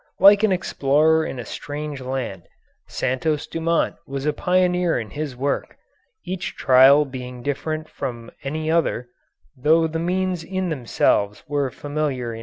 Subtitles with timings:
[0.19, 2.47] Like an explorer in a strange land,
[2.87, 5.77] Santos Dumont was a pioneer in his work,
[6.25, 9.09] each trial being different from any other,
[9.55, 12.39] though the means in themselves were familiar enough.